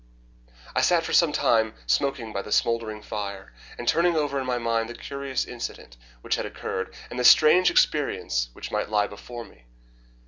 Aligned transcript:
I 0.75 0.81
sat 0.81 1.03
for 1.03 1.13
some 1.13 1.29
little 1.29 1.43
time 1.45 1.75
smoking 1.85 2.33
by 2.33 2.41
the 2.41 2.51
smouldering 2.51 3.03
fire, 3.03 3.53
and 3.77 3.87
turning 3.87 4.15
over 4.15 4.39
in 4.39 4.47
my 4.47 4.57
mind 4.57 4.89
the 4.89 4.95
curious 4.95 5.45
incident 5.45 5.95
which 6.21 6.37
had 6.37 6.45
occurred, 6.47 6.91
and 7.11 7.19
the 7.19 7.23
strange 7.23 7.69
experience 7.69 8.49
which 8.53 8.71
might 8.71 8.89
lie 8.89 9.05
before 9.05 9.45
me. 9.45 9.65